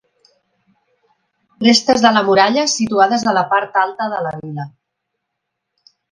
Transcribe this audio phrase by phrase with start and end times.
[1.65, 4.65] Restes de la muralla situades a la part alta de la vila.